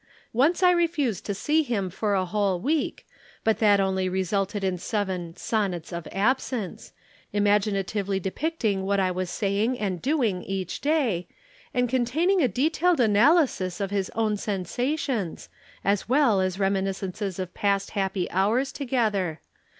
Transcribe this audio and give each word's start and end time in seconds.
Once 0.33 0.63
I 0.63 0.71
refused 0.71 1.27
to 1.27 1.35
see 1.35 1.61
him 1.61 1.91
for 1.91 2.15
a 2.15 2.25
whole 2.25 2.59
week, 2.59 3.05
but 3.43 3.59
that 3.59 3.79
only 3.79 4.09
resulted 4.09 4.63
in 4.63 4.79
seven 4.79 5.35
'Sonnets 5.37 5.93
of 5.93 6.07
Absence,' 6.11 6.91
imaginatively 7.31 8.19
depicting 8.19 8.81
what 8.83 8.99
I 8.99 9.11
was 9.11 9.29
saying 9.29 9.77
and 9.77 10.01
doing 10.01 10.41
each 10.41 10.81
day, 10.81 11.27
and 11.71 11.87
containing 11.87 12.41
a 12.41 12.47
detailed 12.47 12.99
analysis 12.99 13.79
of 13.79 13.91
his 13.91 14.09
own 14.15 14.37
sensations, 14.37 15.49
as 15.85 16.09
well 16.09 16.41
as 16.41 16.57
reminiscences 16.57 17.37
of 17.37 17.53
past 17.53 17.91
happy 17.91 18.27
hours 18.31 18.71
together. 18.71 19.39